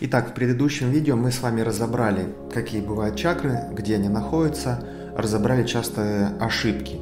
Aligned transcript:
Итак, 0.00 0.30
в 0.30 0.32
предыдущем 0.32 0.90
видео 0.90 1.16
мы 1.16 1.32
с 1.32 1.42
вами 1.42 1.60
разобрали, 1.60 2.28
какие 2.54 2.80
бывают 2.80 3.16
чакры, 3.16 3.58
где 3.72 3.96
они 3.96 4.08
находятся, 4.08 4.78
разобрали 5.16 5.66
частые 5.66 6.28
ошибки. 6.38 7.00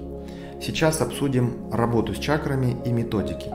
Сейчас 0.62 1.02
обсудим 1.02 1.70
работу 1.70 2.14
с 2.14 2.18
чакрами 2.18 2.74
и 2.86 2.92
методики. 2.92 3.52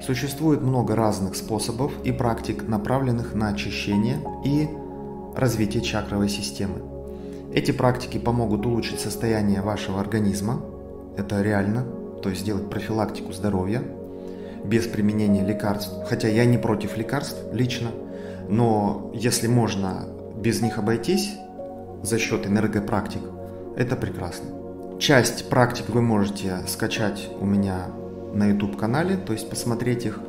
Существует 0.00 0.62
много 0.62 0.96
разных 0.96 1.36
способов 1.36 1.92
и 2.02 2.12
практик, 2.12 2.66
направленных 2.66 3.34
на 3.34 3.48
очищение 3.48 4.16
и 4.42 4.70
развитие 5.36 5.82
чакровой 5.82 6.30
системы. 6.30 6.80
Эти 7.52 7.72
практики 7.72 8.16
помогут 8.16 8.64
улучшить 8.64 9.00
состояние 9.00 9.60
вашего 9.60 10.00
организма, 10.00 10.62
это 11.18 11.42
реально, 11.42 11.84
то 12.22 12.30
есть 12.30 12.40
сделать 12.40 12.70
профилактику 12.70 13.34
здоровья 13.34 13.82
без 14.64 14.86
применения 14.86 15.46
лекарств. 15.46 15.92
Хотя 16.08 16.28
я 16.28 16.46
не 16.46 16.56
против 16.56 16.96
лекарств 16.96 17.36
лично, 17.52 17.90
но 18.50 19.10
если 19.14 19.46
можно 19.46 20.06
без 20.36 20.60
них 20.60 20.78
обойтись 20.78 21.30
за 22.02 22.18
счет 22.18 22.46
энергопрактик, 22.46 23.22
это 23.76 23.96
прекрасно. 23.96 24.46
Часть 24.98 25.48
практик 25.48 25.88
вы 25.88 26.02
можете 26.02 26.58
скачать 26.66 27.30
у 27.40 27.46
меня 27.46 27.86
на 28.34 28.48
YouTube 28.48 28.76
канале, 28.76 29.16
то 29.16 29.32
есть 29.32 29.48
посмотреть 29.48 30.04
их. 30.04 30.20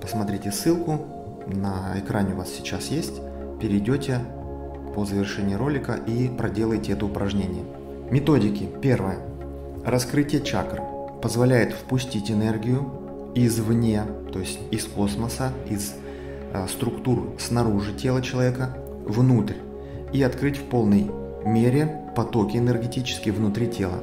Посмотрите 0.00 0.52
ссылку, 0.52 1.06
на 1.46 1.98
экране 1.98 2.34
у 2.34 2.38
вас 2.38 2.50
сейчас 2.50 2.86
есть. 2.86 3.20
Перейдете 3.60 4.20
по 4.94 5.04
завершении 5.04 5.54
ролика 5.54 5.94
и 6.06 6.28
проделайте 6.28 6.92
это 6.92 7.04
упражнение. 7.04 7.64
Методики. 8.10 8.68
Первое. 8.80 9.18
Раскрытие 9.84 10.42
чакр 10.42 10.82
позволяет 11.20 11.72
впустить 11.72 12.30
энергию 12.30 12.90
извне, 13.34 14.02
то 14.32 14.38
есть 14.38 14.58
из 14.70 14.84
космоса, 14.84 15.52
из 15.68 15.94
структур 16.68 17.34
снаружи 17.38 17.92
тела 17.92 18.22
человека 18.22 18.76
внутрь 19.04 19.56
и 20.12 20.22
открыть 20.22 20.58
в 20.58 20.64
полной 20.64 21.10
мере 21.44 22.02
потоки 22.16 22.56
энергетические 22.56 23.34
внутри 23.34 23.66
тела. 23.68 24.00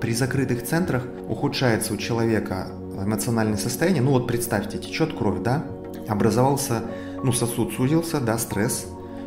При 0.00 0.14
закрытых 0.14 0.62
центрах 0.64 1.06
ухудшается 1.28 1.94
у 1.94 1.96
человека 1.96 2.68
эмоциональное 2.96 3.58
состояние. 3.58 4.02
Ну 4.02 4.12
вот 4.12 4.26
представьте, 4.26 4.78
течет 4.78 5.16
кровь, 5.16 5.42
да? 5.42 5.64
Образовался, 6.08 6.82
ну 7.22 7.32
сосуд 7.32 7.72
сузился, 7.72 8.20
да, 8.20 8.38
стресс, 8.38 8.86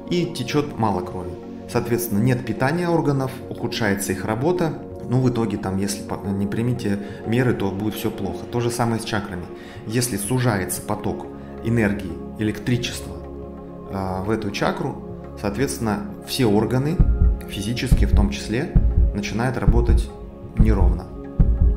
и 0.09 0.25
течет 0.33 0.77
мало 0.77 1.01
крови. 1.01 1.31
Соответственно, 1.71 2.19
нет 2.19 2.45
питания 2.45 2.89
органов, 2.89 3.31
ухудшается 3.49 4.11
их 4.11 4.25
работа, 4.25 4.81
ну, 5.09 5.21
в 5.21 5.29
итоге, 5.29 5.57
там, 5.57 5.77
если 5.77 6.03
не 6.31 6.45
примите 6.45 6.99
меры, 7.25 7.53
то 7.53 7.71
будет 7.71 7.95
все 7.95 8.11
плохо. 8.11 8.45
То 8.51 8.59
же 8.59 8.69
самое 8.69 9.01
с 9.01 9.03
чакрами. 9.03 9.45
Если 9.87 10.17
сужается 10.17 10.83
поток 10.83 11.25
энергии, 11.63 12.13
электричества 12.39 13.17
а, 13.91 14.23
в 14.23 14.29
эту 14.31 14.51
чакру, 14.51 15.35
соответственно, 15.39 16.05
все 16.27 16.45
органы, 16.45 16.97
физические 17.47 18.07
в 18.07 18.15
том 18.15 18.29
числе, 18.29 18.73
начинают 19.13 19.57
работать 19.57 20.09
неровно, 20.57 21.05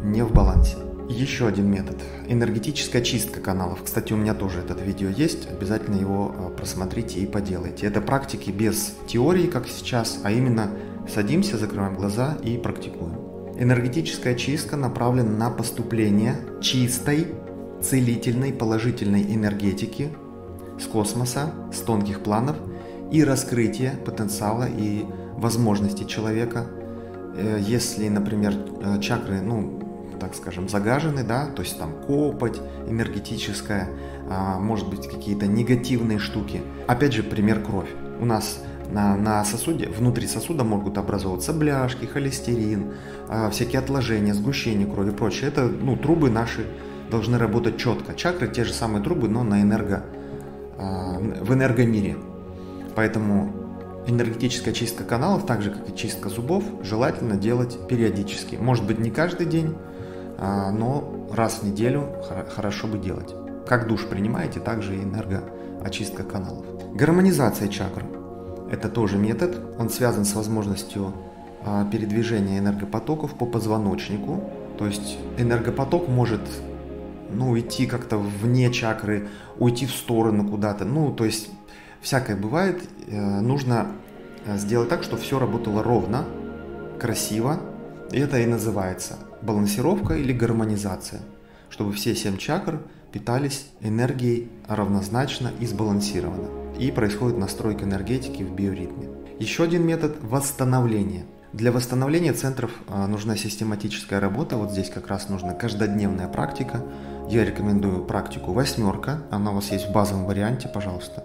не 0.03 0.23
в 0.23 0.33
балансе. 0.33 0.77
Еще 1.09 1.47
один 1.47 1.71
метод– 1.71 1.97
энергетическая 2.29 3.03
чистка 3.03 3.41
каналов. 3.41 3.83
Кстати, 3.85 4.13
у 4.13 4.17
меня 4.17 4.35
тоже 4.35 4.61
этот 4.61 4.81
видео 4.81 5.09
есть, 5.09 5.49
обязательно 5.51 5.97
его 5.97 6.35
а, 6.35 6.51
просмотрите 6.51 7.21
и 7.21 7.27
поделайте. 7.27 7.87
Это 7.87 8.01
практики 8.01 8.51
без 8.51 8.95
теории, 9.07 9.47
как 9.47 9.69
сейчас, 9.69 10.21
а 10.23 10.31
именно 10.31 10.71
садимся, 11.13 11.59
закрываем 11.59 11.95
глаза 11.97 12.39
и 12.43 12.57
практикуем. 12.57 13.19
Энергетическая 13.59 14.35
чистка 14.35 14.77
направлена 14.77 15.31
на 15.31 15.51
поступление 15.51 16.37
чистой 16.61 17.27
целительной 17.83 18.53
положительной 18.53 19.23
энергетики 19.23 20.11
с 20.83 20.87
космоса, 20.87 21.53
с 21.73 21.79
тонких 21.81 22.21
планов 22.21 22.57
и 23.11 23.25
раскрытие 23.25 23.93
потенциала 24.05 24.67
и 24.69 25.05
возможностей 25.37 26.07
человека. 26.07 26.67
Э, 27.37 27.59
если, 27.61 28.09
например, 28.09 28.55
э, 28.83 29.01
чакры, 29.01 29.41
ну, 29.41 29.83
так 30.23 30.37
скажем, 30.37 30.69
загажены, 30.69 31.25
да, 31.25 31.47
то 31.47 31.63
есть 31.63 31.79
там 31.79 31.95
копоть 32.07 32.61
энергетическая, 32.89 33.89
а, 34.31 34.61
может 34.61 34.89
быть 34.89 35.09
какие-то 35.09 35.49
негативные 35.49 36.21
штуки. 36.21 36.63
Опять 36.87 37.13
же, 37.13 37.25
пример 37.25 37.61
кровь. 37.61 37.89
У 38.21 38.25
нас 38.25 38.63
на, 38.93 39.17
на 39.17 39.45
сосуде, 39.45 39.89
внутри 39.89 40.29
сосуда 40.29 40.63
могут 40.63 40.97
образовываться 40.97 41.53
бляшки, 41.53 42.05
холестерин, 42.05 42.93
а, 43.29 43.51
всякие 43.51 43.81
отложения, 43.81 44.33
сгущение 44.33 44.87
крови 44.87 45.11
и 45.11 45.13
прочее. 45.13 45.49
Это 45.49 45.65
ну, 45.65 45.97
трубы 45.97 46.31
наши 46.31 46.67
должны 47.11 47.37
работать 47.37 47.77
четко. 47.77 48.15
Чакры 48.15 48.47
те 48.47 48.63
же 48.63 48.73
самые 48.73 49.03
трубы, 49.03 49.29
но 49.29 49.43
на 49.43 49.61
энерго, 49.61 50.05
в 50.79 51.53
энергомире. 51.53 52.17
Поэтому 52.95 53.53
энергетическая 54.07 54.75
чистка 54.75 55.05
каналов, 55.05 55.47
так 55.47 55.63
же 55.63 55.71
как 55.71 55.89
и 55.89 55.97
чистка 55.97 56.29
зубов, 56.29 56.65
желательно 56.83 57.37
делать 57.37 57.79
периодически. 57.89 58.57
Может 58.57 58.87
быть 58.87 58.99
не 58.99 59.11
каждый 59.11 59.47
день, 59.47 59.77
а, 60.39 60.71
но 60.71 61.29
раз 61.33 61.61
в 61.61 61.63
неделю 61.65 62.09
хорошо 62.55 62.89
бы 62.89 62.99
делать. 62.99 63.35
Как 63.67 63.87
душ 63.87 64.07
принимаете, 64.07 64.61
так 64.61 64.83
же 64.83 64.97
и 64.97 65.03
энергоочистка 65.03 66.25
каналов. 66.25 66.67
Гармонизация 66.95 67.69
чакр– 67.69 68.05
это 68.71 68.89
тоже 68.89 69.19
метод. 69.19 69.61
Он 69.79 69.89
связан 69.89 70.25
с 70.25 70.35
возможностью 70.35 71.13
а, 71.65 71.85
передвижения 71.85 72.59
энергопотоков 72.59 73.35
по 73.35 73.47
позвоночнику. 73.47 74.51
То 74.79 74.87
есть 74.87 75.17
энергопоток 75.39 76.09
может 76.09 76.41
ну, 77.33 77.51
уйти 77.51 77.87
как-то 77.87 78.19
вне 78.19 78.73
чакры, 78.73 79.29
уйти 79.59 79.87
в 79.87 79.93
сторону 79.93 80.49
куда-то. 80.49 80.85
Ну, 80.85 81.13
то 81.13 81.25
есть 81.25 81.51
всякое 82.01 82.37
бывает. 82.37 82.83
Э, 83.07 83.41
нужно 83.41 83.93
э, 84.45 84.57
сделать 84.59 84.89
так, 84.89 85.03
чтобы 85.03 85.23
все 85.23 85.39
работало 85.39 85.83
ровно, 85.83 86.25
красиво. 87.01 87.61
И 88.11 88.19
это 88.19 88.39
и 88.39 88.47
называется 88.47 89.19
балансировка 89.43 90.15
или 90.15 90.33
гармонизация. 90.33 91.21
Чтобы 91.71 91.93
все 91.93 92.15
семь 92.15 92.37
чакр 92.37 92.81
питались 93.13 93.67
энергией 93.81 94.51
равнозначно 94.69 95.51
и 95.61 95.67
сбалансированно. 95.67 96.49
И 96.79 96.91
происходит 96.91 97.39
настройка 97.39 97.85
энергетики 97.85 98.43
в 98.43 98.53
биоритме. 98.55 99.09
Еще 99.39 99.65
один 99.65 99.87
метод– 99.87 100.17
восстановление. 100.23 101.27
Для 101.53 101.71
восстановления 101.71 102.33
центров 102.33 102.71
э, 102.89 103.07
нужна 103.07 103.37
систематическая 103.37 104.21
работа. 104.21 104.57
Вот 104.57 104.71
здесь 104.71 104.89
как 104.89 105.09
раз 105.09 105.29
нужна 105.29 105.53
каждодневная 105.53 106.29
практика, 106.29 106.83
я 107.33 107.47
рекомендую 107.47 108.05
практику 108.05 108.53
восьмерка. 108.53 109.23
Она 109.31 109.53
у 109.53 109.55
вас 109.55 109.71
есть 109.73 109.89
в 109.89 109.93
базовом 109.93 110.27
варианте, 110.27 110.69
пожалуйста. 110.69 111.25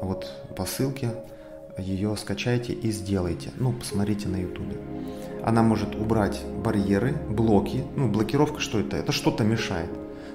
Вот 0.00 0.30
по 0.56 0.64
ссылке 0.64 1.10
ее 1.76 2.16
скачайте 2.16 2.72
и 2.72 2.92
сделайте. 2.92 3.50
Ну, 3.56 3.72
посмотрите 3.72 4.28
на 4.28 4.36
ютубе. 4.36 4.76
Она 5.44 5.64
может 5.64 5.96
убрать 5.96 6.40
барьеры, 6.64 7.14
блоки. 7.28 7.82
Ну, 7.96 8.08
блокировка 8.08 8.60
что 8.60 8.78
это? 8.78 8.96
Это 8.96 9.10
что-то 9.10 9.42
мешает. 9.42 9.90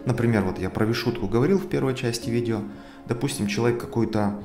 Например, 0.05 0.43
вот 0.43 0.59
я 0.59 0.69
про 0.69 0.85
вишутку 0.85 1.27
говорил 1.27 1.57
в 1.57 1.69
первой 1.69 1.95
части 1.95 2.29
видео. 2.29 2.59
Допустим, 3.07 3.47
человек 3.47 3.79
какую-то 3.79 4.41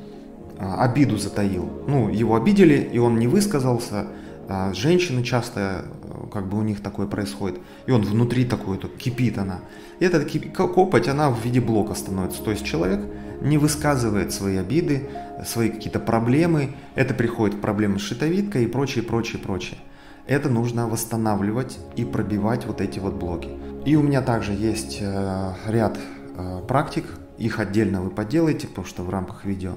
а, 0.60 0.84
обиду 0.84 1.16
затаил. 1.16 1.82
Ну, 1.88 2.08
его 2.08 2.36
обидели, 2.36 2.88
и 2.92 2.98
он 2.98 3.18
не 3.18 3.26
высказался. 3.26 4.06
А 4.54 4.74
женщины 4.74 5.22
часто 5.24 5.86
как 6.30 6.46
бы 6.46 6.58
у 6.58 6.62
них 6.62 6.82
такое 6.82 7.06
происходит. 7.06 7.58
И 7.86 7.90
он 7.90 8.02
внутри 8.02 8.44
такой, 8.44 8.76
то 8.76 8.86
кипит 8.86 9.38
она. 9.38 9.60
И 9.98 10.04
эта 10.04 10.22
копоть, 10.50 11.08
она 11.08 11.30
в 11.30 11.42
виде 11.42 11.58
блока 11.58 11.94
становится. 11.94 12.42
То 12.42 12.50
есть 12.50 12.62
человек 12.62 13.00
не 13.40 13.56
высказывает 13.56 14.30
свои 14.30 14.58
обиды, 14.58 15.08
свои 15.46 15.70
какие-то 15.70 16.00
проблемы. 16.00 16.74
Это 16.94 17.14
приходит 17.14 17.56
к 17.56 17.60
проблемам 17.62 17.98
с 17.98 18.02
щитовидкой 18.02 18.64
и 18.64 18.66
прочее, 18.66 19.02
прочее, 19.02 19.40
прочее. 19.40 19.78
Это 20.26 20.50
нужно 20.50 20.86
восстанавливать 20.86 21.78
и 21.96 22.04
пробивать 22.04 22.66
вот 22.66 22.82
эти 22.82 22.98
вот 22.98 23.14
блоки. 23.14 23.48
И 23.86 23.96
у 23.96 24.02
меня 24.02 24.20
также 24.20 24.52
есть 24.52 24.98
э, 25.00 25.54
ряд 25.66 25.98
э, 26.36 26.60
практик, 26.68 27.06
их 27.38 27.58
отдельно 27.58 28.02
вы 28.02 28.10
поделаете, 28.10 28.66
потому 28.66 28.86
что 28.86 29.02
в 29.02 29.08
рамках 29.08 29.46
видео 29.46 29.72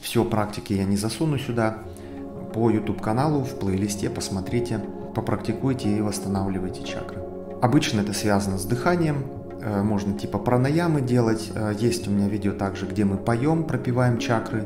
все 0.00 0.24
практики 0.24 0.72
я 0.72 0.84
не 0.84 0.96
засуну 0.96 1.38
сюда. 1.38 1.78
По 2.52 2.70
YouTube 2.70 3.00
каналу 3.00 3.42
в 3.42 3.58
плейлисте 3.58 4.10
посмотрите 4.10 4.80
попрактикуйте 5.14 5.88
и 5.88 6.00
восстанавливайте 6.00 6.84
чакры. 6.84 7.18
Обычно 7.60 8.00
это 8.00 8.12
связано 8.12 8.58
с 8.58 8.64
дыханием, 8.64 9.24
э, 9.60 9.82
можно 9.82 10.18
типа 10.18 10.38
пранаямы 10.38 11.00
делать. 11.00 11.50
Э, 11.54 11.72
есть 11.78 12.08
у 12.08 12.10
меня 12.10 12.28
видео 12.28 12.52
также, 12.52 12.86
где 12.86 13.04
мы 13.04 13.16
поем, 13.16 13.64
пропиваем 13.64 14.18
чакры. 14.18 14.64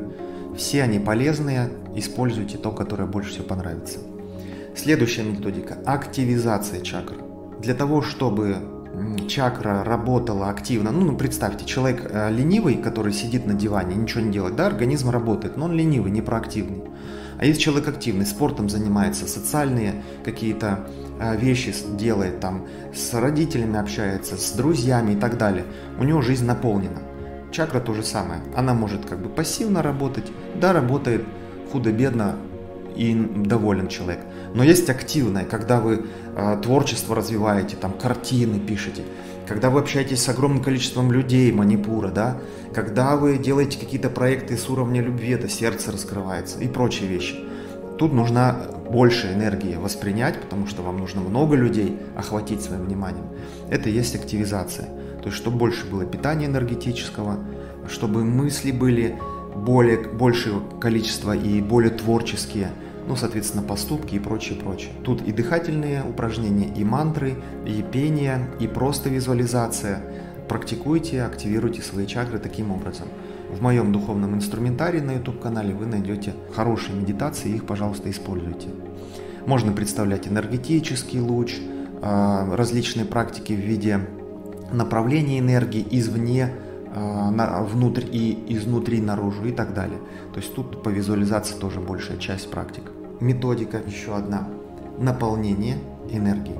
Все 0.57 0.83
они 0.83 0.99
полезные, 0.99 1.69
используйте 1.95 2.57
то, 2.57 2.71
которое 2.71 3.05
больше 3.05 3.31
всего 3.31 3.45
понравится. 3.45 3.99
Следующая 4.75 5.23
методика– 5.23 5.77
активизация 5.85 6.81
чакр. 6.81 7.15
Для 7.59 7.73
того, 7.73 8.01
чтобы 8.01 8.57
чакра 9.27 9.83
работала 9.83 10.49
активно, 10.49 10.91
ну, 10.91 11.01
ну 11.01 11.17
представьте, 11.17 11.65
человек 11.65 12.09
э, 12.09 12.31
ленивый, 12.31 12.75
который 12.75 13.13
сидит 13.13 13.45
на 13.45 13.53
диване, 13.53 13.95
ничего 13.95 14.21
не 14.21 14.31
делает, 14.31 14.55
да, 14.55 14.67
организм 14.67 15.09
работает, 15.09 15.57
но 15.57 15.65
он 15.65 15.73
ленивый, 15.73 16.11
не 16.11 16.21
проактивный. 16.21 16.83
А 17.39 17.45
если 17.45 17.61
человек 17.61 17.87
активный, 17.87 18.25
спортом 18.25 18.69
занимается, 18.69 19.27
социальные 19.27 20.03
какие-то 20.23 20.87
а, 21.19 21.35
вещи 21.35 21.73
делает, 21.97 22.39
там, 22.39 22.67
с 22.93 23.13
родителями 23.13 23.79
общается, 23.79 24.37
с 24.37 24.51
друзьями 24.51 25.13
и 25.13 25.15
так 25.15 25.37
далее, 25.37 25.65
у 25.99 26.03
него 26.03 26.21
жизнь 26.21 26.45
наполнена. 26.45 27.01
чакра 27.51 27.79
то 27.79 27.93
же 27.93 28.03
самое. 28.03 28.41
Она 28.55 28.73
может 28.73 29.05
как 29.05 29.19
бы 29.19 29.29
пассивно 29.29 29.81
работать, 29.81 30.25
да, 30.55 30.73
работает 30.73 31.23
худо-бедно 31.71 32.35
и 32.97 33.13
доволен 33.13 33.87
человек. 33.87 34.19
Но 34.53 34.63
есть 34.63 34.89
активное, 34.89 35.45
когда 35.45 35.79
вы 35.79 36.05
э, 36.35 36.57
творчество 36.61 37.15
развиваете, 37.15 37.75
там 37.75 37.93
картины 37.93 38.59
пишете, 38.59 39.03
когда 39.47 39.69
вы 39.69 39.79
общаетесь 39.79 40.21
с 40.21 40.29
огромным 40.29 40.61
количеством 40.61 41.11
людей 41.11 41.51
Манипура, 41.51 42.09
да, 42.09 42.37
когда 42.73 43.15
вы 43.15 43.37
делаете 43.37 43.79
какие-то 43.79 44.09
проекты 44.09 44.57
с 44.57 44.69
уровня 44.69 45.01
любви, 45.01 45.29
это 45.29 45.47
сердце 45.47 45.91
раскрывается 45.91 46.59
и 46.59 46.67
прочие 46.67 47.07
вещи. 47.07 47.35
Тут 47.97 48.13
нужна 48.13 48.57
больше 48.89 49.33
энергии 49.33 49.75
воспринять, 49.75 50.39
потому 50.39 50.67
что 50.67 50.83
вам 50.83 50.97
нужно 50.97 51.21
много 51.21 51.55
людей 51.55 51.97
охватить 52.15 52.61
своим 52.61 52.83
вниманием. 52.83 53.25
Это 53.69 53.89
и 53.89 53.93
есть 53.93 54.15
активизация. 54.15 54.85
То 55.21 55.25
есть, 55.25 55.37
чтобы 55.37 55.57
больше 55.57 55.85
было 55.85 56.05
питания 56.05 56.45
энергетического, 56.45 57.39
чтобы 57.89 58.23
мысли 58.23 58.71
были 58.71 59.17
более, 59.55 59.97
большее 59.97 60.61
количество 60.79 61.35
и 61.35 61.61
более 61.61 61.91
творческие, 61.91 62.71
ну, 63.07 63.15
соответственно, 63.15 63.63
поступки 63.63 64.15
и 64.15 64.19
прочее, 64.19 64.59
прочее. 64.59 64.91
Тут 65.03 65.21
и 65.21 65.31
дыхательные 65.31 66.03
упражнения, 66.03 66.67
и 66.67 66.83
мантры, 66.83 67.35
и 67.65 67.81
пение, 67.81 68.49
и 68.59 68.67
просто 68.67 69.09
визуализация. 69.09 70.01
Практикуйте, 70.49 71.23
активируйте 71.23 71.81
свои 71.81 72.05
чакры 72.05 72.37
таким 72.37 72.71
образом. 72.71 73.07
В 73.49 73.61
моем 73.61 73.93
духовном 73.93 74.35
инструментарии 74.35 74.99
на 74.99 75.11
YouTube-канале 75.11 75.73
вы 75.73 75.85
найдете 75.85 76.33
хорошие 76.53 76.95
медитации, 76.95 77.49
их, 77.49 77.65
пожалуйста, 77.65 78.09
используйте. 78.09 78.67
Можно 79.45 79.71
представлять 79.71 80.27
энергетический 80.27 81.21
луч, 81.21 81.55
а, 82.01 82.55
различные 82.55 83.05
практики 83.05 83.53
в 83.53 83.59
виде 83.59 84.01
направления 84.73 85.39
энергии 85.39 85.85
извне 85.91 86.51
а, 86.93 87.63
внутрь 87.63 88.05
и 88.11 88.37
изнутри 88.49 88.99
наружу 88.99 89.45
и 89.45 89.51
так 89.53 89.73
далее. 89.73 89.99
То 90.33 90.39
есть 90.39 90.53
тут 90.53 90.83
по 90.83 90.89
визуализации 90.89 91.55
тоже 91.55 91.79
большая 91.79 92.17
часть 92.17 92.51
практик. 92.51 92.83
Методика 93.19 93.81
еще 93.85 94.15
одна. 94.15 94.47
Наполнение 94.99 95.77
энергией. 96.11 96.57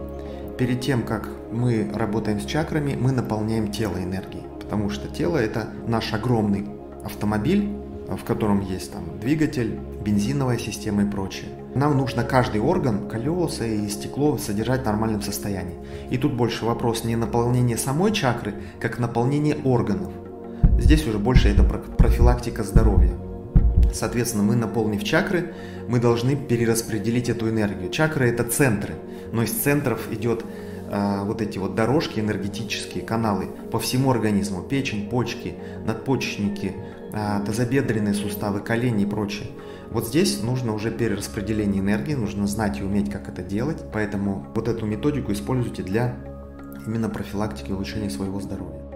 Перед 0.57 0.81
тем, 0.81 1.03
как 1.03 1.29
мы 1.51 1.87
работаем 1.93 2.39
с 2.39 2.45
чакрами, 2.45 2.97
мы 2.99 3.11
наполняем 3.11 3.71
тело 3.71 3.97
энергией. 3.97 4.43
Потому 4.59 4.89
что 4.89 5.07
тело 5.07 5.37
это 5.37 5.67
наш 5.85 6.13
огромный 6.13 6.67
автомобиль, 7.05 7.69
в 8.09 8.23
котором 8.23 8.61
есть 8.61 8.91
там 8.91 9.19
двигатель, 9.19 9.79
бензиновая 10.03 10.57
система 10.57 11.03
и 11.03 11.09
прочее. 11.09 11.49
Нам 11.75 11.95
нужно 11.95 12.23
каждый 12.23 12.59
орган, 12.59 13.07
колеса 13.07 13.65
и 13.65 13.87
стекло 13.87 14.37
содержать 14.39 14.81
в 14.81 14.85
нормальном 14.85 15.21
состоянии. 15.21 15.75
И 16.09 16.17
тут 16.17 16.33
больше 16.33 16.65
вопрос 16.65 17.03
не 17.03 17.15
наполнение 17.15 17.77
самой 17.77 18.11
чакры, 18.13 18.55
как 18.79 18.97
наполнение 18.97 19.57
органов. 19.63 20.11
Здесь 20.79 21.05
уже 21.05 21.19
больше 21.19 21.49
это 21.49 21.63
профилактика 21.63 22.63
здоровья. 22.63 23.13
Соответственно, 23.93 24.43
мы 24.43 24.55
наполнив 24.55 25.03
чакры, 25.03 25.53
мы 25.87 25.99
должны 25.99 26.35
перераспределить 26.35 27.29
эту 27.29 27.49
энергию. 27.49 27.89
Чакры 27.89 28.29
это 28.29 28.43
центры, 28.43 28.95
но 29.31 29.43
из 29.43 29.51
центров 29.51 30.11
идет 30.11 30.43
э, 30.89 31.23
вот 31.23 31.41
эти 31.41 31.57
вот 31.57 31.75
дорожки 31.75 32.19
энергетические, 32.19 33.03
каналы 33.03 33.47
по 33.71 33.79
всему 33.79 34.11
организму. 34.11 34.61
Печень, 34.63 35.09
почки, 35.09 35.55
надпочечники, 35.85 36.75
э, 37.13 37.45
тазобедренные 37.45 38.13
суставы, 38.13 38.59
колени 38.59 39.03
и 39.03 39.05
прочее. 39.07 39.47
Вот 39.89 40.07
здесь 40.07 40.41
нужно 40.43 40.73
уже 40.73 40.91
перераспределение 40.91 41.81
энергии, 41.81 42.13
нужно 42.13 42.45
знать 42.45 42.79
и 42.79 42.83
уметь, 42.83 43.09
как 43.09 43.29
это 43.29 43.41
делать. 43.41 43.81
Поэтому 43.93 44.45
вот 44.53 44.67
эту 44.67 44.85
методику 44.85 45.31
используйте 45.31 45.81
для 45.81 46.15
именно 46.85 47.09
профилактики 47.09 47.69
и 47.69 47.73
улучшения 47.73 48.09
своего 48.09 48.39
здоровья. 48.41 48.86